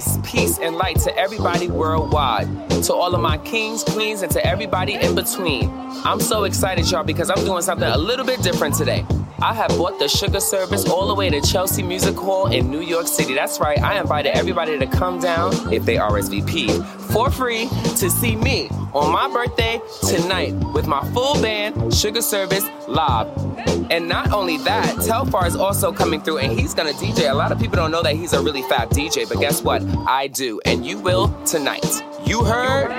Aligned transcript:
grace, 0.00 0.18
peace, 0.24 0.58
and 0.58 0.76
light 0.76 0.98
to 1.00 1.16
everybody 1.16 1.68
worldwide. 1.68 2.48
To 2.84 2.94
all 2.94 3.14
of 3.14 3.20
my 3.20 3.36
kings, 3.38 3.84
queens, 3.84 4.22
and 4.22 4.32
to 4.32 4.44
everybody 4.46 4.94
in 4.94 5.14
between. 5.14 5.70
I'm 6.04 6.20
so 6.20 6.44
excited, 6.44 6.90
y'all, 6.90 7.04
because 7.04 7.30
I'm 7.30 7.44
doing 7.44 7.62
something 7.62 7.86
a 7.86 7.98
little 7.98 8.24
bit 8.24 8.42
different 8.42 8.74
today. 8.74 9.04
I 9.42 9.54
have 9.54 9.70
bought 9.70 9.98
the 9.98 10.06
Shugga 10.06 10.40
Service 10.40 10.88
all 10.88 11.08
the 11.08 11.14
way 11.14 11.28
to 11.30 11.40
Chelsea 11.40 11.82
Music 11.82 12.14
Hall 12.16 12.46
in 12.46 12.70
New 12.70 12.80
York 12.80 13.06
City. 13.06 13.34
That's 13.34 13.60
right, 13.60 13.78
I 13.78 14.00
invited 14.00 14.36
everybody 14.36 14.78
to 14.78 14.86
come 14.86 15.18
down 15.18 15.52
if 15.72 15.84
they 15.84 15.96
RSVP 15.96 16.84
for 17.12 17.30
free 17.30 17.68
to 17.96 18.10
see 18.10 18.36
me 18.36 18.68
on 18.94 19.12
my 19.12 19.30
birthday 19.32 19.80
tonight 20.08 20.52
with 20.72 20.86
my 20.86 21.02
full 21.12 21.40
band, 21.42 21.74
Shugga 21.92 22.22
Service 22.22 22.64
Live. 22.86 23.49
And 23.90 24.08
not 24.08 24.30
only 24.30 24.56
that, 24.58 24.94
Telfar 24.98 25.48
is 25.48 25.56
also 25.56 25.92
coming 25.92 26.20
through 26.22 26.38
and 26.38 26.56
he's 26.56 26.74
gonna 26.74 26.92
DJ. 26.92 27.28
A 27.28 27.34
lot 27.34 27.50
of 27.50 27.58
people 27.58 27.74
don't 27.74 27.90
know 27.90 28.04
that 28.04 28.14
he's 28.14 28.32
a 28.32 28.40
really 28.40 28.62
fat 28.62 28.88
DJ, 28.90 29.28
but 29.28 29.40
guess 29.40 29.62
what? 29.62 29.82
I 30.06 30.28
do, 30.28 30.60
and 30.64 30.86
you 30.86 30.96
will 30.96 31.28
tonight. 31.44 31.84
You 32.24 32.44
heard? 32.44 32.92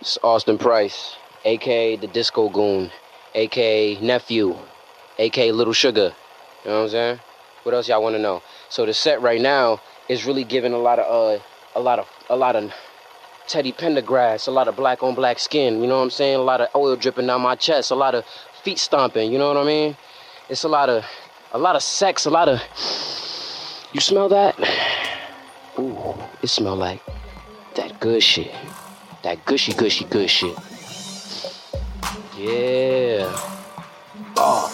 It's 0.00 0.18
Austin 0.24 0.58
Price, 0.58 1.14
aka 1.44 1.94
the 1.94 2.08
Disco 2.08 2.48
Goon, 2.48 2.90
aka 3.36 4.00
Nephew, 4.00 4.58
aka 5.16 5.52
Little 5.52 5.72
Shugga. 5.72 6.12
You 6.64 6.70
know 6.70 6.78
what 6.78 6.82
I'm 6.82 6.88
saying? 6.88 7.20
What 7.62 7.74
else 7.74 7.88
y'all 7.88 8.02
want 8.02 8.16
to 8.16 8.22
know? 8.22 8.42
So 8.68 8.86
the 8.86 8.94
set 8.94 9.22
right 9.22 9.40
now 9.40 9.80
is 10.08 10.24
really 10.24 10.44
giving 10.44 10.72
a 10.72 10.78
lot 10.78 10.98
of 10.98 11.38
uh, 11.38 11.42
a 11.74 11.80
lot 11.80 11.98
of 11.98 12.08
a 12.28 12.36
lot 12.36 12.56
of 12.56 12.72
Teddy 13.46 13.72
Pendergrass, 13.72 14.48
a 14.48 14.50
lot 14.50 14.68
of 14.68 14.76
black 14.76 15.02
on 15.02 15.14
black 15.14 15.38
skin. 15.38 15.80
You 15.80 15.86
know 15.86 15.98
what 15.98 16.04
I'm 16.04 16.10
saying? 16.10 16.36
A 16.36 16.42
lot 16.42 16.60
of 16.60 16.68
oil 16.74 16.96
dripping 16.96 17.26
down 17.26 17.40
my 17.40 17.54
chest, 17.54 17.90
a 17.90 17.94
lot 17.94 18.14
of 18.14 18.24
feet 18.62 18.78
stomping. 18.78 19.32
You 19.32 19.38
know 19.38 19.48
what 19.48 19.56
I 19.56 19.64
mean? 19.64 19.96
It's 20.48 20.64
a 20.64 20.68
lot 20.68 20.88
of 20.88 21.04
a 21.52 21.58
lot 21.58 21.76
of 21.76 21.82
sex, 21.82 22.26
a 22.26 22.30
lot 22.30 22.48
of. 22.48 22.60
You 23.92 24.00
smell 24.00 24.28
that? 24.30 24.58
Ooh, 25.78 26.14
it 26.42 26.46
smell 26.48 26.76
like 26.76 27.02
that 27.74 28.00
good 28.00 28.22
shit. 28.22 28.54
That 29.22 29.44
gushy, 29.44 29.72
gushy, 29.72 30.04
good 30.06 30.28
shit. 30.28 30.56
Yeah. 32.36 33.30
Oh, 34.36 34.71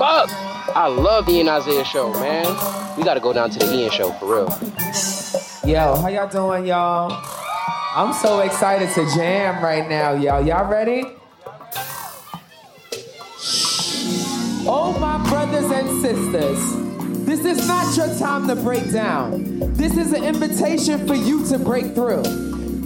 fuck! 0.00 0.30
I 0.74 0.86
love 0.86 1.26
the 1.26 1.32
Ian 1.32 1.48
Isaiah 1.50 1.84
show, 1.84 2.10
man. 2.14 2.46
We 2.96 3.04
gotta 3.04 3.20
go 3.20 3.34
down 3.34 3.50
to 3.50 3.58
the 3.58 3.70
Ian 3.70 3.90
show 3.90 4.10
for 4.12 4.34
real. 4.34 4.48
Yo, 5.70 5.94
how 6.00 6.08
y'all 6.08 6.26
doing, 6.26 6.64
y'all? 6.64 7.12
I'm 7.94 8.14
so 8.14 8.40
excited 8.40 8.88
to 8.94 9.04
jam 9.14 9.62
right 9.62 9.86
now, 9.90 10.12
y'all. 10.12 10.42
Y'all 10.42 10.70
ready? 10.70 11.04
Oh, 14.66 14.96
my 14.98 15.22
brothers 15.28 15.70
and 15.70 16.00
sisters, 16.00 17.26
this 17.26 17.44
is 17.44 17.68
not 17.68 17.94
your 17.94 18.08
time 18.18 18.48
to 18.48 18.56
break 18.56 18.90
down. 18.90 19.74
This 19.74 19.98
is 19.98 20.14
an 20.14 20.24
invitation 20.24 21.06
for 21.06 21.14
you 21.14 21.46
to 21.48 21.58
break 21.58 21.94
through. 21.94 22.22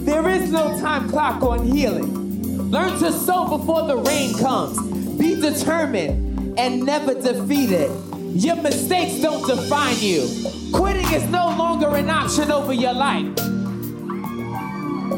There 0.03 0.27
is 0.27 0.51
no 0.51 0.77
time 0.81 1.09
clock 1.09 1.41
on 1.43 1.65
healing. 1.65 2.69
Learn 2.71 2.99
to 2.99 3.13
sow 3.13 3.57
before 3.57 3.87
the 3.87 3.99
rain 3.99 4.37
comes. 4.37 4.77
Be 5.17 5.39
determined 5.39 6.24
and 6.57 6.83
never 6.85 7.13
defeated. 7.13 7.91
Your 8.35 8.55
mistakes 8.57 9.21
don't 9.21 9.45
define 9.47 9.97
you. 9.99 10.27
Quitting 10.73 11.09
is 11.13 11.23
no 11.29 11.47
longer 11.57 11.95
an 11.95 12.09
option 12.09 12.51
over 12.51 12.73
your 12.73 12.93
life. 12.93 13.27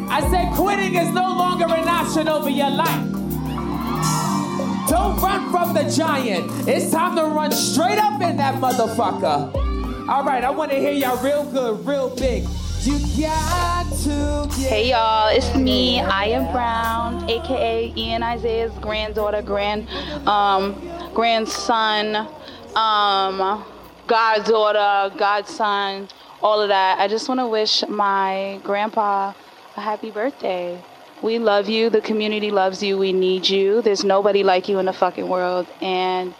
I 0.09 0.27
said 0.29 0.53
quitting 0.53 0.95
is 0.95 1.09
no 1.11 1.27
longer 1.27 1.65
an 1.65 1.87
option 1.87 2.27
over 2.27 2.49
your 2.49 2.69
life. 2.69 3.11
Don't 4.87 5.19
run 5.21 5.51
from 5.51 5.73
the 5.73 5.89
giant. 5.89 6.49
It's 6.67 6.91
time 6.91 7.15
to 7.15 7.23
run 7.23 7.51
straight 7.51 7.97
up 7.99 8.21
in 8.21 8.37
that 8.37 8.55
motherfucker. 8.61 10.07
All 10.07 10.23
right, 10.23 10.43
I 10.43 10.49
want 10.49 10.71
to 10.71 10.79
hear 10.79 10.93
y'all 10.93 11.21
real 11.23 11.43
good, 11.51 11.85
real 11.85 12.15
big. 12.15 12.45
You 12.83 12.99
got 13.21 13.91
to 14.03 14.37
Hey 14.57 14.89
y'all, 14.89 15.27
it's 15.29 15.55
me, 15.55 15.99
Aya 15.99 16.51
Brown, 16.51 17.29
aka 17.29 17.93
Ian 17.95 18.23
Isaiah's 18.23 18.71
granddaughter, 18.79 19.41
grand 19.41 19.87
um, 20.27 20.73
grandson, 21.17 22.15
um, 22.75 23.65
goddaughter, 24.05 25.15
godson, 25.17 26.07
all 26.43 26.61
of 26.61 26.69
that. 26.69 26.99
I 26.99 27.07
just 27.07 27.27
want 27.27 27.39
to 27.39 27.47
wish 27.47 27.83
my 27.89 28.61
grandpa 28.63 29.33
a 29.75 29.81
happy 29.81 30.11
birthday. 30.11 30.79
We 31.23 31.39
love 31.39 31.67
you. 31.69 31.89
The 31.89 32.01
community 32.01 32.51
loves 32.51 32.83
you. 32.83 32.99
We 32.99 33.13
need 33.13 33.49
you. 33.49 33.81
There's 33.81 34.03
nobody 34.03 34.43
like 34.43 34.69
you 34.69 34.77
in 34.77 34.85
the 34.85 34.93
fucking 34.93 35.27
world. 35.27 35.65
And 35.81 36.35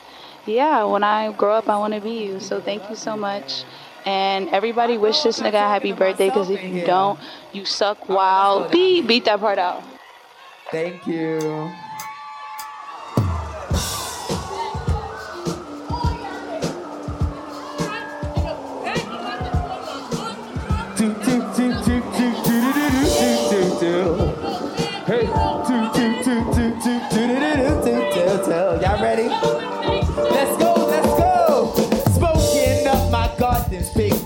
yeah, 0.46 0.84
when 0.84 1.04
I 1.04 1.32
grow 1.32 1.56
up, 1.56 1.68
I 1.68 1.78
want 1.80 1.96
to 1.96 2.00
be 2.00 2.26
you. 2.26 2.40
So 2.40 2.62
thank 2.62 2.88
you 2.88 2.96
so 2.96 3.18
much. 3.18 3.64
And 4.06 4.48
everybody 4.50 5.00
wish 5.00 5.24
this 5.24 5.40
nigga 5.40 5.56
a 5.56 5.70
happy 5.74 5.92
birthday 5.92 6.30
because 6.30 6.52
if 6.52 6.62
you 6.62 6.86
don't, 6.86 7.20
you 7.52 7.66
suck 7.66 8.08
wild. 8.08 8.72
Beat, 8.72 9.08
beat 9.08 9.26
that 9.26 9.40
part 9.40 9.58
out. 9.58 9.82
Thank 10.70 11.08
you. 11.08 11.74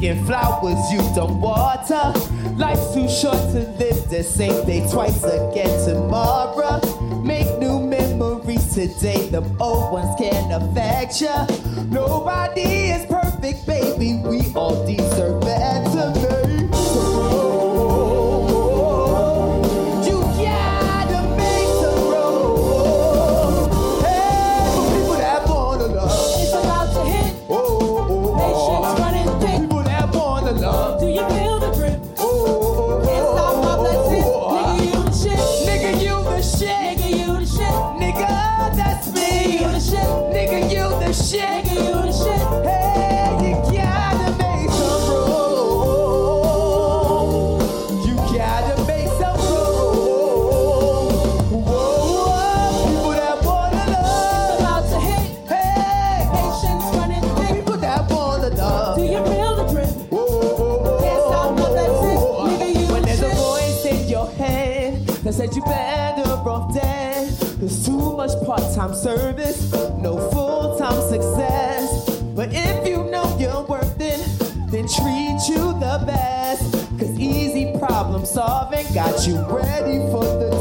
Picking 0.01 0.25
flowers 0.25 0.91
you 0.91 0.99
don't 1.13 1.39
water. 1.39 2.11
Life's 2.55 2.93
too 2.93 3.07
short 3.07 3.37
to 3.53 3.59
live 3.77 4.09
the 4.09 4.23
same 4.23 4.65
day 4.65 4.87
twice 4.91 5.23
again 5.23 5.87
tomorrow. 5.87 6.81
Make 7.23 7.59
new 7.59 7.79
memories 7.79 8.73
today, 8.73 9.29
the 9.29 9.43
old 9.59 9.93
ones 9.93 10.15
can 10.17 10.51
affect 10.51 11.21
ya. 11.21 11.45
Nobody 11.89 12.61
is 12.61 13.05
perfect, 13.05 13.67
baby. 13.67 14.19
We 14.25 14.51
all 14.55 14.85
deserve 14.87 15.41
better, 15.41 16.60
too 67.85 68.15
much 68.15 68.31
part-time 68.45 68.93
service, 68.93 69.71
no 69.97 70.29
full-time 70.31 71.01
success. 71.09 72.09
But 72.35 72.49
if 72.51 72.87
you 72.87 73.03
know 73.05 73.37
you're 73.39 73.63
worth 73.63 73.99
it, 73.99 74.21
then 74.71 74.87
treat 74.87 75.39
you 75.49 75.73
the 75.79 76.03
best. 76.05 76.71
Cause 76.99 77.17
easy 77.19 77.75
problem 77.79 78.25
solving 78.25 78.85
got 78.93 79.25
you 79.25 79.35
ready 79.49 79.97
for 80.11 80.23
the 80.23 80.51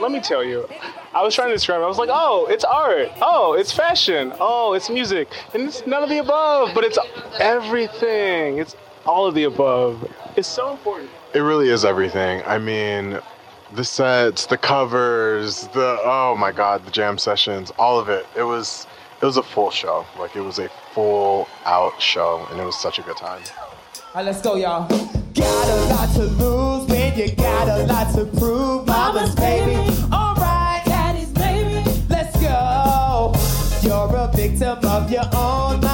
Let 0.00 0.10
me 0.10 0.20
tell 0.20 0.42
you, 0.42 0.68
I 1.12 1.22
was 1.22 1.34
trying 1.34 1.48
to 1.48 1.54
describe 1.54 1.80
it. 1.80 1.84
I 1.84 1.88
was 1.88 1.98
like, 1.98 2.10
oh, 2.12 2.46
it's 2.50 2.64
art. 2.64 3.08
Oh, 3.20 3.54
it's 3.54 3.72
fashion. 3.72 4.32
Oh, 4.40 4.74
it's 4.74 4.90
music. 4.90 5.28
And 5.54 5.64
it's 5.64 5.86
none 5.86 6.02
of 6.02 6.08
the 6.08 6.18
above, 6.18 6.70
but 6.74 6.84
it's 6.84 6.98
everything. 7.38 8.58
It's 8.58 8.74
all 9.06 9.26
of 9.26 9.34
the 9.34 9.44
above. 9.44 10.10
It's 10.36 10.48
so 10.48 10.72
important. 10.72 11.10
It 11.32 11.40
really 11.40 11.68
is 11.68 11.84
everything. 11.84 12.42
I 12.46 12.58
mean, 12.58 13.20
the 13.74 13.84
sets, 13.84 14.46
the 14.46 14.56
covers, 14.56 15.68
the 15.68 15.98
oh 16.02 16.36
my 16.38 16.52
god, 16.52 16.84
the 16.84 16.90
jam 16.90 17.18
sessions, 17.18 17.72
all 17.78 17.98
of 17.98 18.08
it. 18.08 18.26
It 18.36 18.42
was 18.42 18.86
it 19.20 19.24
was 19.24 19.36
a 19.36 19.42
full 19.42 19.70
show. 19.70 20.06
Like 20.18 20.36
it 20.36 20.42
was 20.42 20.58
a 20.58 20.68
full 20.92 21.48
out 21.64 22.00
show 22.00 22.46
and 22.50 22.60
it 22.60 22.64
was 22.64 22.76
such 22.76 22.98
a 22.98 23.02
good 23.02 23.16
time. 23.16 23.42
All 23.52 24.10
right, 24.16 24.24
let's 24.24 24.40
go, 24.40 24.56
y'all. 24.56 24.88
Got 25.34 25.68
a 25.68 25.94
lot 25.94 26.14
to 26.14 26.22
lose 26.22 26.93
you 27.16 27.30
got 27.36 27.68
a 27.68 27.84
lot 27.86 28.12
to 28.14 28.24
prove, 28.24 28.86
mama's 28.86 29.34
baby. 29.36 29.76
Alright, 30.12 30.84
daddy's 30.84 31.28
baby, 31.28 31.88
let's 32.08 32.34
go. 32.40 33.32
You're 33.82 34.16
a 34.16 34.30
victim 34.34 34.78
of 34.84 35.10
your 35.10 35.24
own 35.32 35.80
mind. 35.80 35.93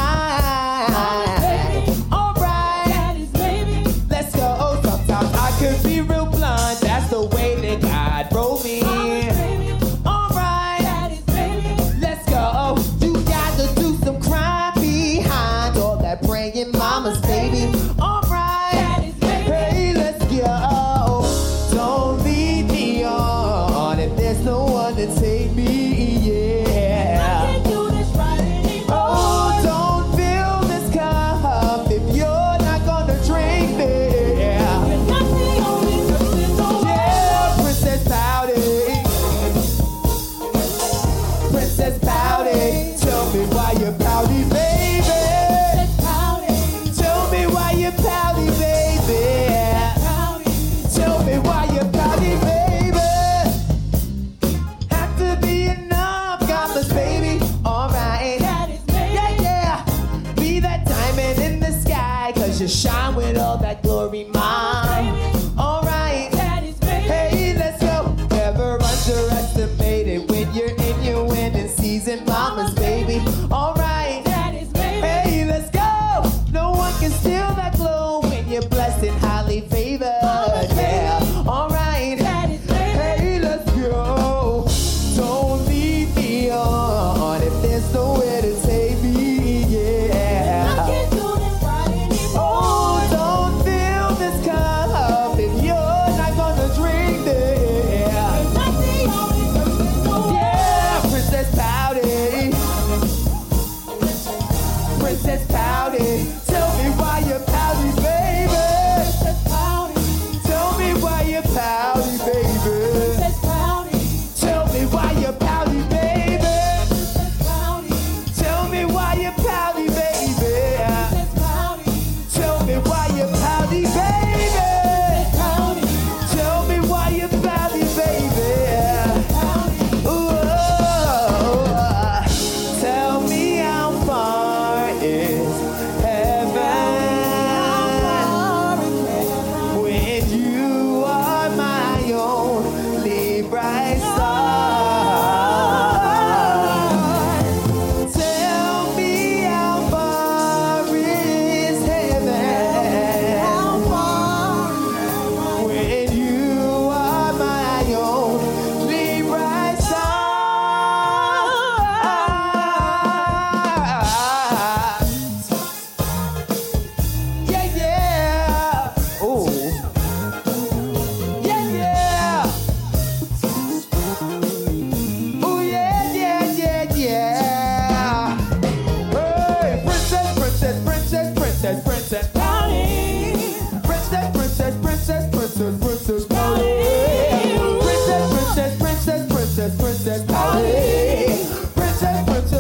darling. 190.40 191.36
Pretty. 191.74 192.59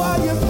Why 0.00 0.16
you 0.24 0.49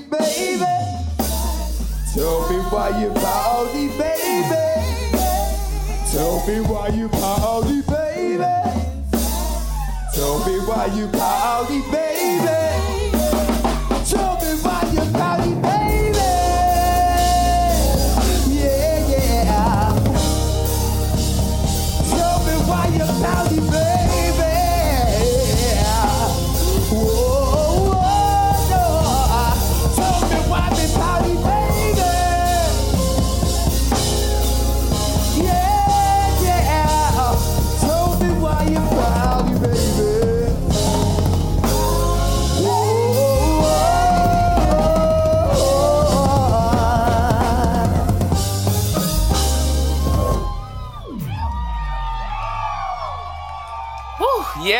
baby. 0.00 0.76
Tell 2.14 2.48
me 2.48 2.56
why 2.70 3.00
you 3.00 3.10
pouty, 3.10 3.88
baby. 3.98 4.66
Tell 6.10 6.46
me 6.46 6.60
why 6.60 6.88
you 6.88 7.08
pouty, 7.08 7.82
baby. 7.82 8.44
Tell 10.14 10.38
me 10.46 10.58
why 10.66 10.86
you 10.94 11.08
pouty, 11.08 11.80
baby. 11.90 12.65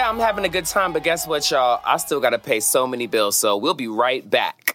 I'm 0.07 0.21
having 0.21 0.45
a 0.45 0.49
good 0.49 0.67
time, 0.67 0.93
but 0.93 1.03
guess 1.03 1.27
what, 1.27 1.51
y'all? 1.51 1.81
I 1.85 1.97
still 1.97 2.21
gotta 2.21 2.39
pay 2.39 2.61
so 2.61 2.87
many 2.87 3.09
bills, 3.09 3.37
so 3.37 3.57
we'll 3.57 3.75
be 3.75 3.89
right 3.89 4.29
back. 4.29 4.66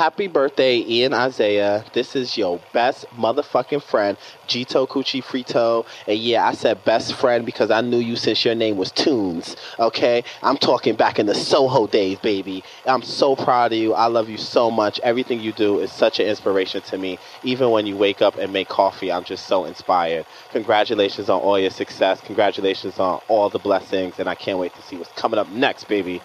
Happy 0.00 0.28
birthday, 0.28 0.78
Ian 0.78 1.12
Isaiah. 1.12 1.84
This 1.92 2.16
is 2.16 2.38
your 2.38 2.58
best 2.72 3.04
motherfucking 3.18 3.82
friend, 3.82 4.16
Gito 4.46 4.86
Cucci 4.86 5.22
Frito. 5.22 5.84
And 6.06 6.18
yeah, 6.18 6.48
I 6.48 6.54
said 6.54 6.82
best 6.86 7.12
friend 7.12 7.44
because 7.44 7.70
I 7.70 7.82
knew 7.82 7.98
you 7.98 8.16
since 8.16 8.42
your 8.42 8.54
name 8.54 8.78
was 8.78 8.90
Tunes. 8.92 9.56
Okay? 9.78 10.24
I'm 10.42 10.56
talking 10.56 10.94
back 10.94 11.18
in 11.18 11.26
the 11.26 11.34
Soho 11.34 11.86
days, 11.86 12.18
baby. 12.20 12.64
I'm 12.86 13.02
so 13.02 13.36
proud 13.36 13.74
of 13.74 13.78
you. 13.78 13.92
I 13.92 14.06
love 14.06 14.30
you 14.30 14.38
so 14.38 14.70
much. 14.70 14.98
Everything 15.00 15.38
you 15.38 15.52
do 15.52 15.80
is 15.80 15.92
such 15.92 16.18
an 16.18 16.26
inspiration 16.28 16.80
to 16.80 16.96
me. 16.96 17.18
Even 17.42 17.68
when 17.68 17.84
you 17.84 17.98
wake 17.98 18.22
up 18.22 18.38
and 18.38 18.54
make 18.54 18.70
coffee, 18.70 19.12
I'm 19.12 19.24
just 19.24 19.48
so 19.48 19.66
inspired. 19.66 20.24
Congratulations 20.52 21.28
on 21.28 21.42
all 21.42 21.58
your 21.58 21.68
success. 21.68 22.22
Congratulations 22.22 22.98
on 22.98 23.20
all 23.28 23.50
the 23.50 23.58
blessings. 23.58 24.18
And 24.18 24.30
I 24.30 24.34
can't 24.34 24.58
wait 24.58 24.74
to 24.76 24.80
see 24.80 24.96
what's 24.96 25.12
coming 25.12 25.38
up 25.38 25.50
next, 25.50 25.88
baby. 25.88 26.22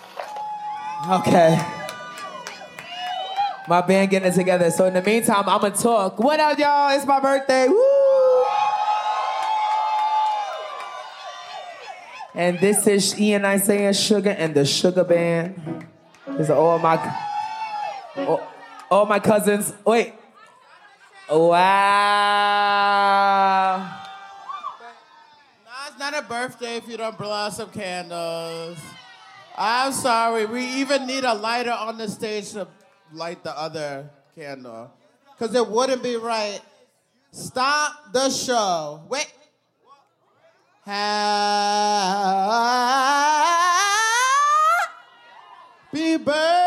Okay. 1.10 1.62
My 3.68 3.82
band 3.82 4.12
getting 4.12 4.28
it 4.28 4.36
together. 4.36 4.70
So 4.70 4.86
in 4.86 4.94
the 4.94 5.02
meantime, 5.02 5.50
I'ma 5.50 5.70
talk. 5.70 6.20
What 6.20 6.40
up, 6.40 6.60
y'all? 6.60 6.96
It's 6.96 7.06
my 7.06 7.20
birthday. 7.20 7.68
Woo! 7.68 8.46
And 12.36 12.60
this 12.60 12.86
is 12.86 13.20
Ian 13.20 13.44
Isaiah 13.46 13.90
Shugga 13.90 14.36
and 14.38 14.54
the 14.54 14.66
Sugar 14.66 15.04
Band. 15.04 15.88
These 16.38 16.52
are 16.52 16.58
all 16.58 16.78
my 16.80 17.16
all, 18.18 18.42
all 18.92 19.06
my 19.06 19.20
cousins. 19.20 19.74
Wait. 19.86 20.14
Wow. 21.32 21.62
It's 25.88 25.98
not 25.98 26.16
a 26.16 26.22
birthday 26.22 26.76
if 26.76 26.88
you 26.88 26.98
don't 26.98 27.18
blow 27.18 27.32
out 27.32 27.54
some 27.54 27.70
candles. 27.72 28.78
I'm 29.58 29.92
sorry. 29.92 30.46
We 30.46 30.64
even 30.66 31.08
need 31.08 31.24
a 31.24 31.34
lighter 31.34 31.72
on 31.72 31.98
the 31.98 32.08
stage 32.10 32.52
to 32.52 32.68
light 33.14 33.44
the 33.44 33.58
other 33.58 34.10
candle. 34.36 34.92
Because 35.38 35.56
it 35.56 35.68
wouldn't 35.68 36.04
be 36.04 36.16
right. 36.16 36.62
Stop 37.32 38.14
the 38.14 38.30
show. 38.30 39.04
Wait. 39.10 39.32
Happy 40.86 41.38
birthday, 46.18 46.65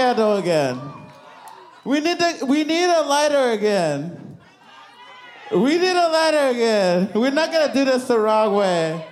candle 0.00 0.38
again. 0.38 0.80
We 1.84 2.00
need 2.00 2.18
the 2.18 2.46
we 2.46 2.64
need 2.64 2.88
a 2.88 3.02
lighter 3.02 3.50
again. 3.52 4.38
We 5.52 5.76
need 5.76 5.96
a 5.96 6.08
lighter 6.08 6.46
again. 6.56 7.10
We're 7.14 7.30
not 7.30 7.52
gonna 7.52 7.72
do 7.72 7.84
this 7.84 8.04
the 8.04 8.18
wrong 8.18 8.54
way. 8.54 9.04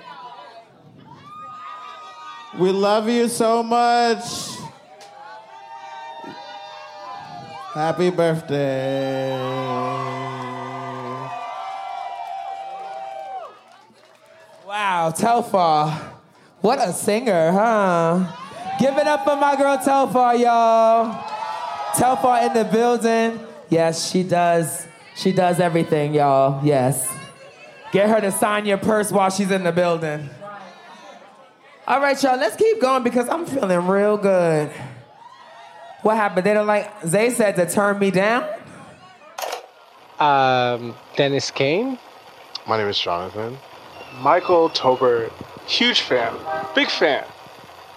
We 2.59 2.71
love 2.71 3.07
you 3.07 3.29
so 3.29 3.63
much. 3.63 4.25
Happy 7.75 8.09
birthday. 8.09 9.37
Wow, 14.67 15.13
Telfar. 15.15 15.93
What 16.63 16.79
a 16.81 16.93
singer, 16.95 17.53
huh? 17.53 18.38
Give 18.79 18.97
it 18.97 19.07
up 19.07 19.25
for 19.25 19.37
my 19.37 19.57
girl 19.57 19.77
Telfar, 19.79 20.39
y'all. 20.39 21.13
Telfar 21.95 22.47
in 22.47 22.55
the 22.55 22.65
building. 22.65 23.41
Yes, 23.69 24.11
she 24.11 24.23
does. 24.23 24.87
She 25.17 25.33
does 25.33 25.59
everything, 25.59 26.15
y'all. 26.15 26.65
Yes. 26.65 27.13
Get 27.91 28.09
her 28.09 28.21
to 28.21 28.31
sign 28.31 28.67
your 28.67 28.79
purse 28.79 29.11
while 29.11 29.31
she's 29.31 29.51
in 29.51 29.65
the 29.65 29.73
building. 29.73 30.31
All 31.89 32.01
right, 32.01 32.23
y'all, 32.23 32.37
let's 32.37 32.55
keep 32.55 32.81
going 32.81 33.03
because 33.03 33.29
I'm 33.29 33.47
feeling 33.47 33.87
real 33.87 34.17
good. 34.17 34.71
What 36.03 36.17
happened? 36.17 36.47
They 36.47 36.55
don't 36.55 36.67
like, 36.67 36.93
Zay 37.07 37.31
said 37.31 37.57
to 37.57 37.69
turn 37.69 37.99
me 37.99 38.11
down? 38.11 38.49
Um, 40.21 40.95
Dennis 41.17 41.51
Kane. 41.51 41.99
My 42.67 42.77
name 42.77 42.89
is 42.89 42.99
Jonathan. 42.99 43.57
Michael 44.21 44.69
Tober, 44.69 45.31
huge 45.67 46.03
fan, 46.03 46.35
big 46.75 46.89
fan. 46.89 47.25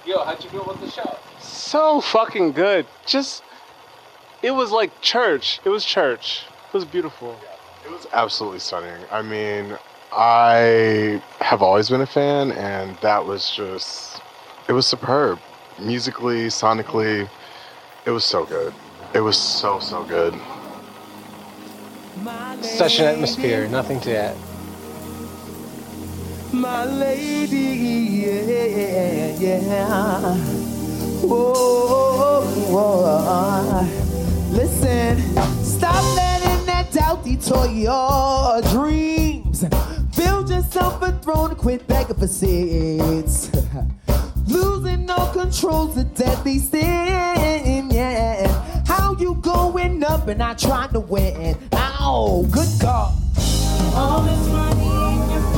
Yo, 0.06 0.24
how'd 0.24 0.44
you 0.44 0.50
feel 0.50 0.64
about 0.64 0.82
the 0.82 0.90
show? 0.90 1.18
So 1.40 2.02
fucking 2.02 2.54
good. 2.54 2.88
Just, 3.06 3.44
it 4.42 4.52
was 4.52 4.72
like 4.72 5.00
church. 5.02 5.60
It 5.64 5.70
was 5.70 5.86
church. 5.86 6.44
It 6.68 6.74
was 6.74 6.86
beautiful. 6.86 7.38
It 7.86 7.92
was 7.92 8.08
absolutely 8.12 8.60
stunning. 8.60 9.06
I 9.12 9.22
mean, 9.22 9.78
I 10.12 11.22
have 11.40 11.62
always 11.62 11.90
been 11.90 12.02
a 12.02 12.08
fan, 12.08 12.52
and 12.54 12.98
that 13.02 13.26
was 13.26 13.52
just, 13.52 14.22
it 14.68 14.74
was 14.74 14.88
superb. 14.88 15.40
Musically, 15.80 16.48
sonically, 16.48 17.30
it 18.06 18.12
was 18.12 18.26
so 18.26 18.46
good. 18.46 18.74
It 19.14 19.22
was 19.22 19.38
so, 19.38 19.80
so 19.80 20.04
good. 20.04 20.34
Such 22.62 23.00
an 23.00 23.06
atmosphere. 23.06 23.68
Nothing 23.68 24.00
to 24.02 24.16
add. 24.16 24.38
My 26.54 26.84
lady, 26.86 27.58
yeah, 28.26 29.38
yeah. 29.40 30.36
Whoa, 31.24 32.42
whoa. 32.70 33.88
Listen, 34.52 35.18
stop 35.64 36.04
letting 36.16 36.66
that 36.66 36.92
doubt 36.92 37.24
detour 37.24 37.68
your 37.68 38.62
dreams. 38.64 39.64
Build 40.18 40.50
yourself 40.50 41.02
a 41.02 41.14
throne 41.20 41.56
quit 41.56 41.88
begging 41.88 42.18
for 42.18 42.28
seats. 42.28 43.50
Losing 44.48 45.10
all 45.10 45.32
control's 45.32 45.96
a 45.98 46.04
deadly 46.04 46.60
sin, 46.60 47.90
yeah. 47.92 48.84
How 48.86 49.16
you 49.16 49.36
going 49.36 50.04
up 50.04 50.28
and 50.28 50.40
not 50.40 50.60
trying 50.60 50.92
to 50.92 51.00
win? 51.00 51.58
Ow, 51.74 52.46
good 52.52 52.68
God. 52.82 53.14
All 53.96 54.22
this 54.22 54.48
money 54.50 54.86
in 54.86 55.32
your 55.32 55.51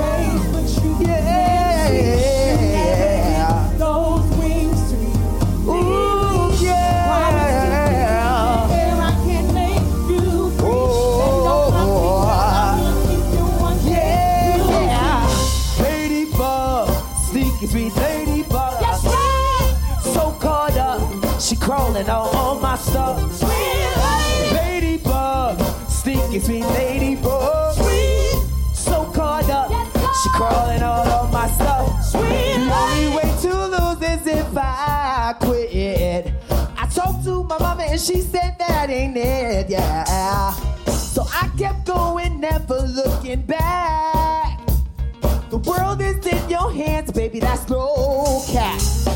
yeah. 39.73 40.53
So 40.85 41.25
I 41.33 41.49
kept 41.57 41.85
going, 41.85 42.39
never 42.39 42.79
looking 42.81 43.41
back. 43.41 44.59
The 45.49 45.57
world 45.57 46.01
is 46.01 46.25
in 46.25 46.49
your 46.49 46.71
hands, 46.71 47.11
baby, 47.11 47.39
that's 47.39 47.69
no 47.69 48.43
cap. 48.47 49.12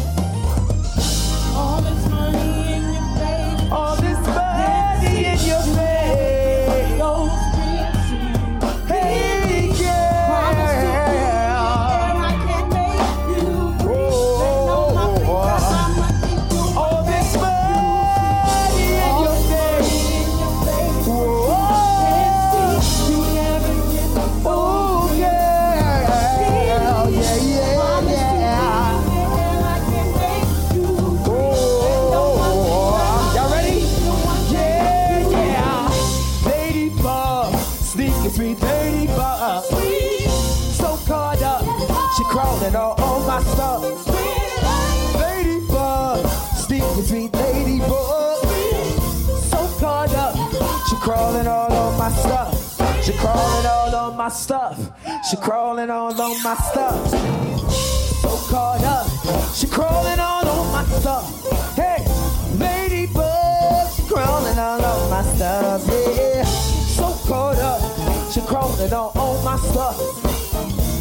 Yeah, 66.38 66.44
so 66.44 67.18
caught 67.28 67.58
up, 67.58 67.82
she 68.32 68.42
crawling 68.42 68.94
on 68.94 69.12
all 69.16 69.42
my 69.42 69.58
stuff. 69.58 69.98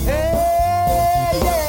Hey, 0.07 1.38
yeah, 1.44 1.65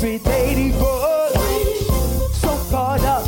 sneaky 0.00 0.18
sweet 0.18 0.26
ladybug. 0.26 1.32
So 2.32 2.48
caught 2.70 3.04
up, 3.04 3.26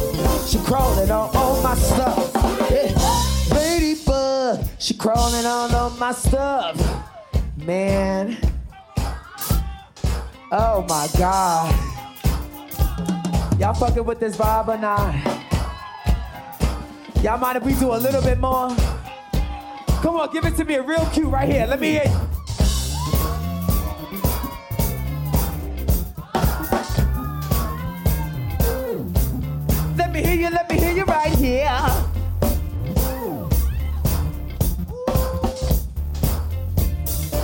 she 0.48 0.58
crawling 0.58 1.10
on 1.10 1.30
all 1.36 1.62
my 1.62 1.74
stuff. 1.74 2.34
Ladybug, 3.50 4.66
she 4.78 4.94
crawling 4.94 5.44
on 5.44 5.74
all 5.74 5.90
my 5.90 6.12
stuff, 6.12 6.76
man. 7.56 8.38
Oh 10.50 10.84
my 10.88 11.08
god. 11.18 11.74
Y'all 13.58 13.74
fucking 13.74 14.04
with 14.04 14.18
this 14.18 14.36
vibe 14.36 14.68
or 14.68 14.78
not? 14.78 15.14
Y'all 17.22 17.38
mind 17.38 17.58
if 17.58 17.64
we 17.64 17.74
do 17.74 17.94
a 17.94 18.00
little 18.00 18.22
bit 18.22 18.38
more? 18.38 18.74
Come 20.02 20.16
on, 20.16 20.32
give 20.32 20.44
it 20.44 20.56
to 20.56 20.64
me 20.64 20.78
real 20.78 21.06
cute 21.12 21.26
right 21.26 21.48
here. 21.48 21.66
Let 21.66 21.78
me 21.80 21.92
hear. 21.92 22.31
Let 30.12 30.24
me 30.24 30.28
hear 30.28 30.40
you, 30.40 30.50
let 30.50 30.68
me 30.68 30.78
hear 30.78 30.92
you 30.92 31.04
right 31.04 31.34
here. 31.36 31.72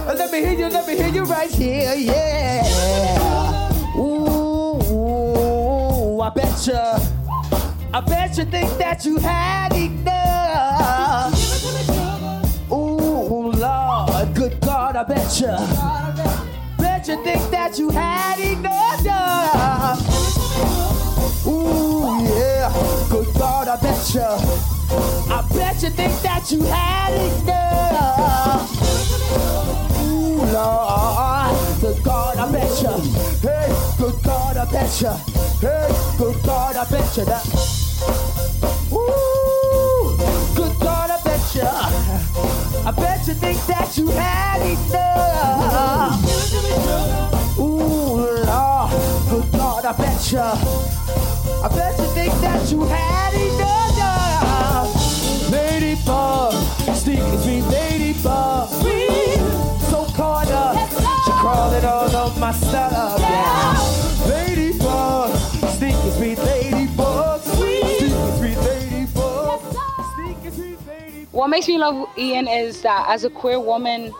Let 0.04 0.30
me 0.30 0.40
hear 0.40 0.52
you, 0.52 0.68
let 0.68 0.86
me 0.86 0.94
hear 0.94 1.08
you 1.08 1.24
right 1.24 1.50
here, 1.50 1.94
yeah. 1.94 2.66
Ooh, 3.96 5.40
I 6.20 6.28
bet 6.28 6.66
you, 6.66 6.74
I 7.94 8.00
bet 8.06 8.36
you 8.36 8.44
think 8.44 8.76
that 8.76 9.02
you 9.06 9.16
had 9.16 9.72
enough. 9.72 11.32
Ooh, 12.70 13.50
Lord, 13.50 14.34
good 14.34 14.60
God, 14.60 14.94
I 14.94 15.04
bet 15.04 15.40
you, 15.40 15.56
bet 16.76 17.08
you 17.08 17.16
think 17.24 17.50
that 17.50 17.78
you 17.78 17.88
had 17.88 18.38
enough. 18.38 19.57
God, 23.68 23.80
I 23.80 23.82
bet 23.82 24.14
you, 24.14 24.22
I 25.30 25.42
bet 25.52 25.82
you 25.82 25.90
think 25.90 26.22
that 26.22 26.50
you 26.50 26.62
had 26.62 27.12
enough. 27.12 28.64
Ooh, 30.00 30.40
Lord, 30.54 31.80
good 31.82 32.02
God, 32.02 32.38
I 32.38 32.50
bet 32.50 32.82
you. 32.82 32.88
Hey, 33.42 33.68
good 33.98 34.22
God, 34.24 34.56
I 34.56 34.64
bet 34.72 35.00
you. 35.02 35.10
Hey, 35.60 35.88
good 36.16 36.42
God, 36.44 36.76
I 36.76 36.84
bet 36.90 37.16
you 37.18 37.24
that. 37.26 37.44
Ooh, 38.90 40.16
good 40.56 40.80
God, 40.80 41.10
I 41.10 41.20
bet 41.22 41.54
you. 41.54 41.68
I 42.86 42.90
bet 42.96 43.26
you 43.28 43.34
think 43.34 43.66
that 43.66 43.98
you 43.98 44.08
had. 44.08 44.48
Ooh, 47.60 47.66
Lord, 47.68 48.16
good 48.16 48.16
God, 48.16 48.37
I 49.88 49.92
bet 49.92 50.32
you. 50.32 50.38
I 50.38 51.68
bet 51.74 51.98
you 51.98 52.04
think 52.12 52.34
that 52.42 52.70
you 52.70 52.84
had 52.84 53.32
enough. 53.32 54.92
Ladybug, 55.50 56.52
sneaking 56.94 57.40
sweet 57.40 57.62
ladybug. 57.62 58.68
Sweet, 58.68 59.38
so 59.88 60.04
caught 60.14 60.50
up, 60.50 60.76
she 61.24 61.30
crawling 61.40 61.86
all 61.86 62.14
on 62.14 62.38
my 62.38 62.52
stuff. 62.52 63.18
Yeah. 63.18 64.28
Ladybug, 64.28 65.34
sneaking 65.78 66.12
sweet 66.12 66.36
ladybug. 66.36 67.40
Sneaking 67.40 68.36
sweet 68.36 68.58
ladybug. 68.58 69.62
Sneaking 70.16 70.52
sweet 70.52 70.78
ladybug. 70.86 71.32
What 71.32 71.48
makes 71.48 71.66
me 71.66 71.78
love 71.78 72.10
Ian 72.18 72.46
is 72.46 72.82
that 72.82 73.06
as 73.08 73.24
a 73.24 73.30
queer 73.30 73.58
woman, 73.58 74.12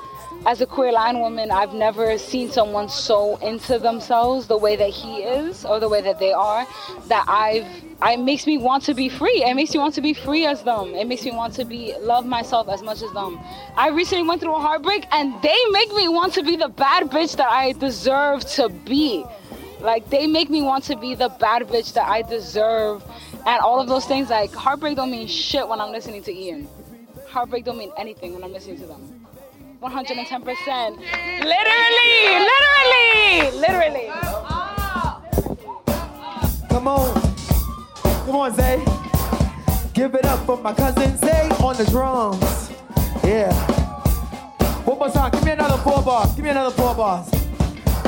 as 0.48 0.62
a 0.62 0.66
queer 0.66 0.92
line 0.92 1.20
woman, 1.20 1.50
I've 1.50 1.74
never 1.74 2.16
seen 2.16 2.50
someone 2.50 2.88
so 2.88 3.36
into 3.36 3.78
themselves 3.78 4.46
the 4.46 4.56
way 4.56 4.76
that 4.76 4.88
he 4.88 5.18
is 5.18 5.62
or 5.66 5.78
the 5.78 5.90
way 5.90 6.00
that 6.00 6.18
they 6.18 6.32
are 6.32 6.66
that 7.08 7.26
I've 7.28 7.66
it 8.00 8.18
makes 8.20 8.46
me 8.46 8.56
want 8.56 8.82
to 8.84 8.94
be 8.94 9.10
free. 9.10 9.44
It 9.44 9.54
makes 9.54 9.74
me 9.74 9.78
want 9.78 9.94
to 9.96 10.00
be 10.00 10.14
free 10.14 10.46
as 10.46 10.62
them. 10.62 10.94
It 10.94 11.06
makes 11.06 11.22
me 11.22 11.32
want 11.32 11.52
to 11.54 11.66
be 11.66 11.94
love 12.00 12.24
myself 12.24 12.70
as 12.70 12.82
much 12.82 13.02
as 13.02 13.12
them. 13.12 13.38
I 13.76 13.90
recently 13.90 14.26
went 14.26 14.40
through 14.40 14.54
a 14.54 14.60
heartbreak 14.60 15.04
and 15.12 15.34
they 15.42 15.58
make 15.72 15.92
me 15.92 16.08
want 16.08 16.32
to 16.34 16.42
be 16.42 16.56
the 16.56 16.68
bad 16.68 17.10
bitch 17.10 17.36
that 17.36 17.50
I 17.50 17.72
deserve 17.72 18.46
to 18.52 18.70
be. 18.70 19.26
Like 19.80 20.08
they 20.08 20.26
make 20.26 20.48
me 20.48 20.62
want 20.62 20.84
to 20.84 20.96
be 20.96 21.14
the 21.14 21.28
bad 21.28 21.60
bitch 21.64 21.92
that 21.92 22.08
I 22.08 22.22
deserve 22.22 23.04
and 23.44 23.60
all 23.60 23.80
of 23.80 23.88
those 23.88 24.06
things 24.06 24.30
like 24.30 24.54
heartbreak 24.54 24.96
don't 24.96 25.10
mean 25.10 25.26
shit 25.26 25.68
when 25.68 25.78
I'm 25.78 25.92
listening 25.92 26.22
to 26.22 26.34
Ian. 26.34 26.68
Heartbreak 27.26 27.66
don't 27.66 27.76
mean 27.76 27.92
anything 27.98 28.32
when 28.32 28.42
I'm 28.42 28.52
listening 28.52 28.78
to 28.78 28.86
them. 28.86 29.17
110%. 29.82 30.98
Literally, 31.44 32.18
literally, 32.50 33.58
literally. 33.58 34.08
Come 36.68 36.88
on. 36.88 37.20
Come 38.26 38.36
on, 38.36 38.54
Zay. 38.54 38.84
Give 39.94 40.14
it 40.14 40.24
up 40.24 40.44
for 40.46 40.56
my 40.58 40.72
cousin 40.74 41.16
Zay 41.18 41.48
on 41.62 41.76
the 41.76 41.84
drums. 41.84 42.72
Yeah. 43.22 43.52
One 44.84 44.98
more 44.98 45.10
time. 45.10 45.30
Give 45.30 45.44
me 45.44 45.52
another 45.52 45.78
four 45.78 46.02
bars. 46.02 46.34
Give 46.34 46.44
me 46.44 46.50
another 46.50 46.74
four 46.74 46.94
bars. 46.94 47.30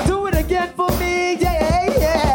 Do 0.06 0.26
it 0.26 0.37
again 0.37 0.72
for 0.74 0.88
me. 0.98 1.37
Yeah, 1.37 1.98
yeah. 1.98 2.30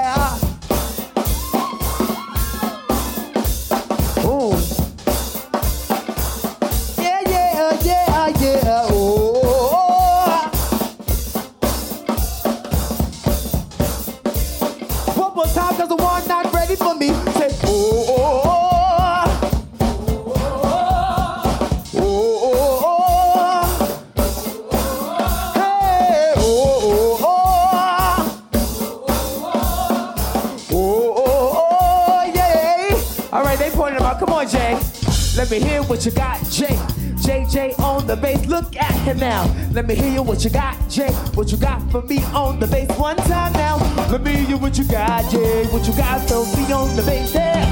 Him 39.05 39.19
now. 39.19 39.45
Let 39.71 39.87
me 39.87 39.95
hear 39.95 40.11
you 40.11 40.23
what 40.23 40.43
you 40.43 40.49
got, 40.49 40.75
Jay. 40.89 41.11
What 41.35 41.51
you 41.51 41.57
got 41.57 41.79
for 41.91 42.01
me 42.01 42.23
on 42.33 42.59
the 42.59 42.67
bass 42.67 42.89
one 42.97 43.15
time 43.17 43.53
now. 43.53 43.77
Let 44.09 44.23
me 44.23 44.31
hear 44.31 44.49
you 44.49 44.57
what 44.57 44.77
you 44.77 44.83
got, 44.85 45.31
Jay. 45.31 45.65
What 45.67 45.87
you 45.87 45.95
got 45.95 46.27
for 46.27 46.43
me 46.57 46.73
on 46.73 46.95
the 46.95 47.03
bass, 47.03 47.33
yeah. 47.33 47.65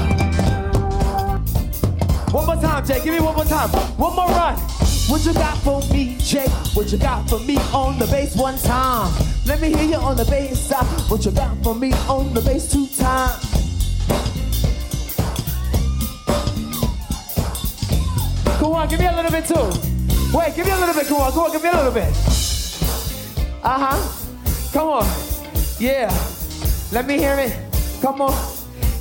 One 2.30 2.46
more 2.46 2.56
time, 2.56 2.86
Jay. 2.86 3.02
Give 3.02 3.14
me 3.14 3.20
one 3.20 3.34
more 3.34 3.44
time. 3.44 3.68
One 3.98 4.14
more 4.14 4.28
run. 4.28 4.56
What 5.08 5.24
you 5.26 5.34
got 5.34 5.58
for 5.58 5.80
me, 5.92 6.16
Jay? 6.18 6.46
What 6.74 6.90
you 6.92 6.98
got 6.98 7.28
for 7.28 7.40
me 7.40 7.56
on 7.72 7.98
the 7.98 8.06
bass 8.06 8.36
one 8.36 8.56
time? 8.58 9.12
Let 9.44 9.60
me 9.60 9.68
hear 9.74 9.88
you 9.88 9.96
on 9.96 10.16
the 10.16 10.24
bass 10.24 10.60
side. 10.60 10.86
What 11.10 11.24
you 11.24 11.32
got 11.32 11.56
for 11.64 11.74
me 11.74 11.92
on 12.08 12.32
the 12.32 12.40
bass 12.40 12.70
two 12.70 12.86
times? 12.86 13.50
Come 18.58 18.72
on, 18.72 18.88
give 18.88 19.00
me 19.00 19.06
a 19.06 19.14
little 19.14 19.30
bit 19.30 19.46
too. 19.46 19.93
Wait, 20.34 20.54
give 20.56 20.66
me 20.66 20.72
a 20.72 20.76
little 20.76 20.94
bit. 20.94 21.06
Come 21.06 21.20
on, 21.20 21.32
come 21.32 21.44
on, 21.44 21.52
give 21.52 21.62
me 21.62 21.68
a 21.68 21.76
little 21.76 21.92
bit. 21.92 22.08
Uh 23.62 23.78
huh. 23.78 23.96
Come 24.72 24.88
on. 24.88 25.06
Yeah. 25.78 26.10
Let 26.90 27.06
me 27.06 27.18
hear 27.18 27.38
it. 27.38 27.56
Come 28.02 28.20
on. 28.20 28.34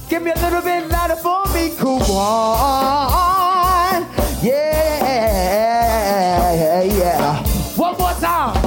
Give 0.09 0.21
me 0.21 0.29
a 0.29 0.35
little 0.35 0.61
bit 0.61 0.87
louder 0.89 1.15
for 1.15 1.43
me. 1.53 1.71
Come 1.75 2.03
on. 2.03 4.05
Yeah. 4.43 5.73
Yeah. 6.83 7.43
One 7.77 7.97
more 7.97 8.13
time. 8.13 8.62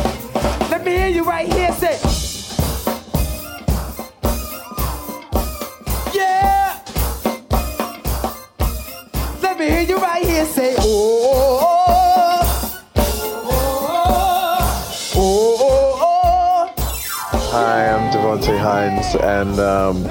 And 19.14 19.58
um, 19.60 20.04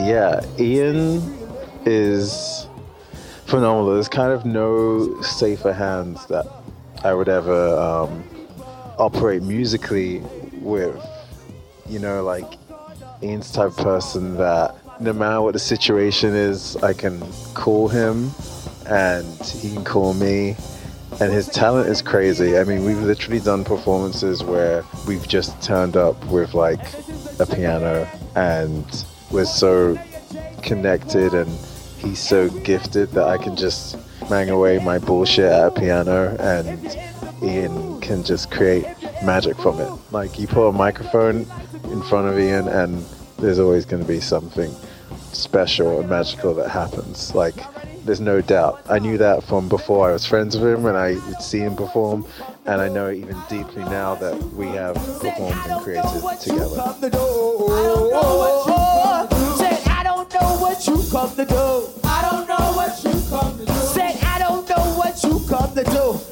yeah, 0.00 0.40
Ian 0.58 1.38
is 1.84 2.66
phenomenal. 3.46 3.94
There's 3.94 4.08
kind 4.08 4.32
of 4.32 4.44
no 4.44 5.20
safer 5.22 5.72
hands 5.72 6.26
that 6.26 6.46
I 7.04 7.12
would 7.14 7.28
ever 7.28 7.76
um, 7.78 8.24
operate 8.98 9.42
musically 9.42 10.20
with. 10.60 11.04
You 11.88 11.98
know, 11.98 12.22
like 12.22 12.58
Ian's 13.22 13.52
type 13.52 13.70
of 13.70 13.76
person 13.76 14.36
that 14.38 14.76
no 15.00 15.12
matter 15.12 15.42
what 15.42 15.52
the 15.52 15.58
situation 15.58 16.34
is, 16.34 16.76
I 16.76 16.94
can 16.94 17.22
call 17.54 17.88
him 17.88 18.30
and 18.86 19.26
he 19.42 19.72
can 19.72 19.84
call 19.84 20.14
me. 20.14 20.56
And 21.20 21.30
his 21.30 21.48
talent 21.48 21.90
is 21.90 22.00
crazy. 22.00 22.56
I 22.56 22.64
mean, 22.64 22.84
we've 22.84 23.02
literally 23.02 23.40
done 23.40 23.64
performances 23.64 24.42
where 24.42 24.84
we've 25.06 25.28
just 25.28 25.60
turned 25.62 25.96
up 25.96 26.24
with 26.26 26.54
like 26.54 26.80
a 27.38 27.44
piano 27.46 28.08
and 28.34 29.04
we're 29.30 29.44
so 29.44 29.98
connected 30.62 31.34
and 31.34 31.50
he's 31.98 32.18
so 32.18 32.48
gifted 32.60 33.10
that 33.12 33.26
I 33.28 33.38
can 33.38 33.56
just 33.56 33.96
bang 34.28 34.50
away 34.50 34.78
my 34.78 34.98
bullshit 34.98 35.46
at 35.46 35.66
a 35.66 35.70
piano, 35.70 36.36
and 36.38 36.96
Ian 37.42 38.00
can 38.00 38.22
just 38.22 38.50
create 38.50 38.86
magic 39.24 39.56
from 39.56 39.80
it. 39.80 39.90
Like 40.10 40.38
you 40.38 40.46
put 40.46 40.68
a 40.68 40.72
microphone 40.72 41.46
in 41.84 42.02
front 42.02 42.28
of 42.28 42.38
Ian, 42.38 42.68
and 42.68 43.04
there's 43.38 43.58
always 43.58 43.84
going 43.84 44.02
to 44.02 44.08
be 44.08 44.20
something 44.20 44.72
special 45.32 46.00
and 46.00 46.08
magical 46.08 46.54
that 46.54 46.68
happens. 46.70 47.34
Like 47.34 47.56
there's 48.04 48.20
no 48.20 48.40
doubt. 48.40 48.82
I 48.88 48.98
knew 48.98 49.18
that 49.18 49.44
from 49.44 49.68
before 49.68 50.10
I 50.10 50.12
was 50.12 50.26
friends 50.26 50.56
with 50.56 50.74
him 50.74 50.86
and 50.86 50.96
I 50.96 51.14
would 51.26 51.40
see 51.40 51.60
him 51.60 51.76
perform, 51.76 52.26
and 52.64 52.80
I 52.80 52.88
know 52.88 53.10
even 53.10 53.36
deeply 53.48 53.84
now 53.84 54.14
that 54.16 54.40
we 54.52 54.66
have 54.68 54.94
performed 54.94 55.54
and 55.66 55.82
created 55.82 56.04
together. 56.40 56.76
Said 59.56 59.80
I 59.88 60.02
don't 60.04 60.32
know 60.32 60.56
what 60.60 60.86
you 60.86 61.02
come 61.10 61.34
to 61.36 61.44
do. 61.44 61.88
I 62.04 62.28
don't 62.30 62.48
know 62.48 62.72
what 62.76 63.04
you 63.04 63.12
come 63.28 63.58
to 63.58 63.66
do. 63.66 63.72
Said 63.72 64.16
I 64.22 64.38
don't 64.38 64.68
know 64.68 64.94
what 64.96 65.22
you 65.24 65.40
come 65.48 65.74
to 65.74 65.84
do. 65.84 66.31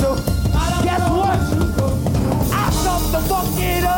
Do. 0.00 0.10
Guess 0.84 1.04
what? 1.10 1.38
I 2.52 2.70
come 2.84 3.04
to 3.12 3.20
fuck 3.28 3.58
it 3.58 3.84
up. 3.84 3.92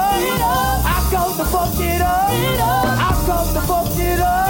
I 0.85 1.09
come 1.11 1.32
to 1.37 1.44
fuck 1.44 1.80
it 1.80 2.02
up. 2.02 2.30
I 2.30 3.24
come 3.26 3.48
to 3.54 3.61
fuck 3.62 3.98
it 3.98 4.20
up. 4.20 4.48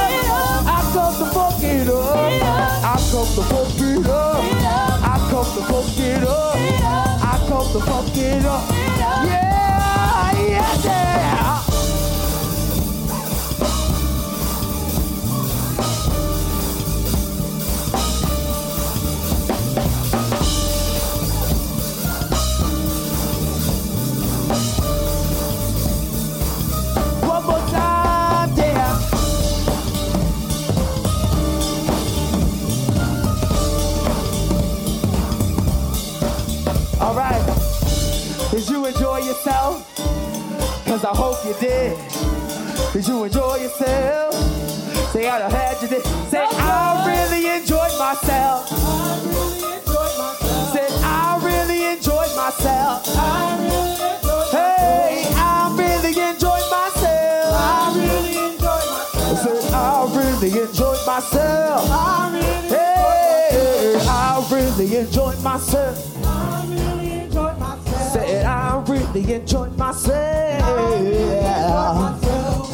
I 0.67 0.81
come 0.93 1.15
to 1.17 1.27
fuck 1.35 1.63
it 1.63 1.89
up. 1.89 2.07
I 2.85 2.99
come 3.13 3.29
to 3.35 3.43
fuck 3.43 3.81
it 3.81 4.07
up. 4.07 4.43
I 5.03 5.19
come 5.31 5.51
to 5.55 5.63
fuck 5.71 5.99
it 5.99 6.25
up. 6.25 6.57
I 7.23 7.47
come 7.49 7.69
to 7.73 7.81
fuck 7.81 8.17
it 8.17 8.45
up. 8.45 8.71
Yeah, 8.71 9.36
did. 41.61 41.97
Did 42.93 43.07
you 43.09 43.25
enjoy 43.25 43.57
yourself? 43.57 44.35
Say 45.13 45.29
I 45.29 45.51
had 45.51 45.81
you 45.83 45.89
did. 45.89 46.05
Say 46.31 46.45
I 46.45 47.05
really 47.07 47.47
enjoyed 47.49 47.99
myself. 47.99 48.69
I 48.71 49.21
really 49.25 49.75
enjoyed 49.77 50.17
myself. 50.19 50.73
Said 50.73 50.93
I 51.03 51.39
really 51.43 51.85
enjoyed 51.93 52.35
myself. 52.37 53.09
I 53.17 53.57
really 53.61 53.97
enjoyed 53.97 54.23
myself. 54.23 54.53
Hey, 54.53 55.25
I 55.37 55.75
really 55.79 56.15
enjoyed 56.21 56.67
myself. 56.71 57.55
I 57.55 57.93
really 57.97 58.37
enjoyed 58.53 58.89
myself. 58.93 59.39
Said 59.43 59.73
I 59.73 59.77
really 60.17 60.61
enjoyed 60.61 61.07
myself. 61.07 61.91
I 61.91 62.31
really 62.33 62.67
enjoyed 62.67 62.67
myself. 62.67 62.69
Hey, 62.69 63.99
I 64.09 64.47
really 64.51 64.97
enjoyed 64.97 65.41
myself. 65.43 66.16
Said 69.97 70.61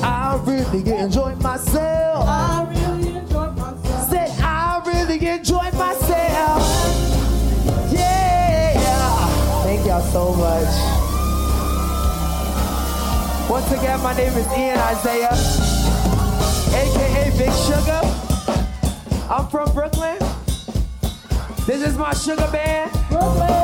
I 0.03 0.43
really 0.45 0.91
enjoyed 0.99 1.41
myself. 1.43 2.27
I 2.27 2.67
really 2.69 3.17
enjoyed 3.17 3.57
myself. 3.57 4.41
I 4.43 4.83
really 4.85 5.27
enjoyed 5.29 5.75
myself. 5.75 6.63
Yeah. 7.93 9.63
Thank 9.63 9.87
y'all 9.87 10.03
so 10.11 10.35
much. 10.35 10.75
Once 13.49 13.71
again, 13.71 14.01
my 14.03 14.15
name 14.17 14.33
is 14.33 14.47
Ian 14.57 14.79
Isaiah, 14.79 15.37
aka 16.75 17.31
Big 17.39 17.51
Shugga. 17.51 18.01
I'm 19.31 19.47
from 19.49 19.73
Brooklyn. 19.73 20.19
This 21.67 21.83
is 21.87 21.97
my 21.97 22.13
sugar 22.15 22.49
band. 22.51 22.91
I 23.13 23.62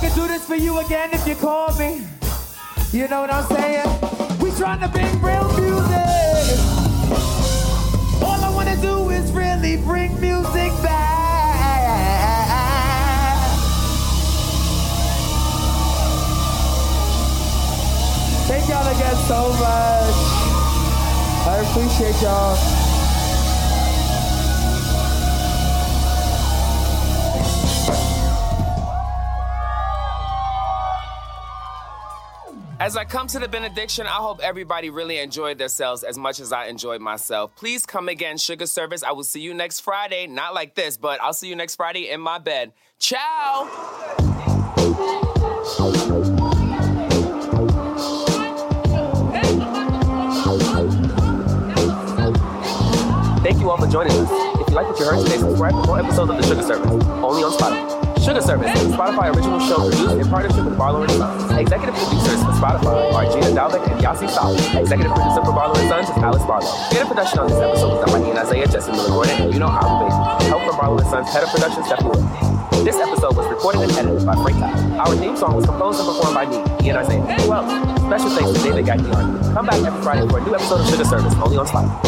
can 0.00 0.14
do 0.14 0.26
this 0.26 0.46
for 0.46 0.54
you 0.54 0.78
again 0.78 1.10
if 1.12 1.26
you 1.26 1.34
call 1.34 1.74
me. 1.76 2.02
You 2.90 3.06
know 3.08 3.20
what 3.20 3.32
I'm 3.32 3.44
saying? 3.54 3.86
We 4.40 4.50
trying 4.52 4.80
to 4.80 4.88
bring 4.88 5.20
real 5.20 5.46
music. 5.60 6.58
All 8.22 8.40
I 8.42 8.50
wanna 8.54 8.76
do 8.80 9.10
is 9.10 9.30
really 9.32 9.76
bring 9.76 10.18
music 10.18 10.72
back. 10.82 11.10
Thank 18.48 18.68
y'all 18.70 18.88
again 18.88 19.16
so 19.28 19.52
much. 19.52 20.18
I 21.46 21.62
appreciate 21.62 22.22
y'all. 22.22 22.79
As 32.90 32.96
I 32.96 33.04
come 33.04 33.28
to 33.28 33.38
the 33.38 33.46
benediction, 33.46 34.08
I 34.08 34.16
hope 34.16 34.40
everybody 34.42 34.90
really 34.90 35.20
enjoyed 35.20 35.58
themselves 35.58 36.02
as 36.02 36.18
much 36.18 36.40
as 36.40 36.52
I 36.52 36.66
enjoyed 36.66 37.00
myself. 37.00 37.54
Please 37.54 37.86
come 37.86 38.08
again, 38.08 38.34
Shugga 38.34 38.66
Service. 38.66 39.04
I 39.04 39.12
will 39.12 39.22
see 39.22 39.40
you 39.40 39.54
next 39.54 39.78
Friday. 39.78 40.26
Not 40.26 40.54
like 40.54 40.74
this, 40.74 40.96
but 40.96 41.22
I'll 41.22 41.32
see 41.32 41.48
you 41.48 41.54
next 41.54 41.76
Friday 41.76 42.10
in 42.10 42.20
my 42.20 42.40
bed. 42.40 42.72
Ciao! 42.98 43.68
Thank 53.44 53.60
you 53.60 53.70
all 53.70 53.78
for 53.78 53.86
joining 53.86 54.10
us. 54.14 54.60
If 54.60 54.68
you 54.68 54.74
like 54.74 54.88
what 54.88 54.98
you 54.98 55.04
heard 55.04 55.24
today, 55.24 55.38
subscribe 55.38 55.74
for 55.74 55.84
more 55.84 56.00
episodes 56.00 56.30
of 56.32 56.36
The 56.38 56.42
Shugga 56.42 56.66
Service, 56.66 56.90
only 57.22 57.44
on 57.44 57.52
Spotify. 57.52 57.99
Shugga 58.30 58.46
Service 58.46 58.70
a 58.70 58.86
Spotify 58.94 59.34
original 59.34 59.58
show 59.58 59.90
produced 59.90 60.22
in 60.22 60.28
partnership 60.30 60.64
with 60.64 60.78
Barlow 60.78 61.04
Sons. 61.08 61.50
Executive 61.50 61.96
producers 61.98 62.38
for 62.46 62.54
Spotify 62.54 63.10
are 63.10 63.26
Gina 63.26 63.50
Dalbeck 63.50 63.82
and 63.90 64.00
Yasi 64.00 64.28
Sal. 64.28 64.54
Executive 64.54 65.10
producer 65.10 65.42
for 65.42 65.50
Barlow 65.50 65.74
Sons 65.90 66.06
is 66.06 66.16
Alice 66.22 66.46
Barlow. 66.46 66.70
Creative 66.90 67.08
production 67.08 67.38
on 67.40 67.48
this 67.48 67.58
episode 67.58 67.90
was 67.90 68.06
done 68.06 68.22
by 68.22 68.28
Ian 68.28 68.38
Isaiah, 68.38 68.68
Jesse 68.68 68.92
Miller 68.92 69.08
Gordon, 69.08 69.34
and 69.42 69.52
you 69.52 69.58
know 69.58 69.66
Abu 69.66 70.06
Baby. 70.06 70.46
Help 70.46 70.62
from 70.62 70.76
Barlow 70.78 71.02
Sons, 71.10 71.26
head 71.26 71.42
of 71.42 71.50
production, 71.50 71.82
Stephanie 71.82 72.10
Wood. 72.14 72.22
This 72.86 72.94
episode 73.02 73.34
was 73.34 73.50
recorded 73.50 73.82
and 73.82 73.90
edited 73.98 74.22
by 74.24 74.38
Frank 74.38 74.62
Todd. 74.62 74.78
Our 74.94 75.16
theme 75.18 75.36
song 75.36 75.56
was 75.56 75.66
composed 75.66 75.98
and 75.98 76.06
performed 76.06 76.38
by 76.38 76.46
me, 76.46 76.86
Ian 76.86 77.02
Isaiah. 77.02 77.26
Who 77.42 77.50
else? 77.50 77.66
Special 77.98 78.30
thanks 78.30 78.52
to 78.54 78.62
David 78.62 78.86
Gagnon. 78.86 79.42
Come 79.58 79.66
back 79.66 79.82
every 79.82 80.02
Friday 80.06 80.22
for 80.30 80.38
a 80.38 80.42
new 80.46 80.54
episode 80.54 80.78
of 80.78 80.86
Shugga 80.86 81.02
Service, 81.02 81.34
only 81.42 81.58
on 81.58 81.66
Spotify. 81.66 81.98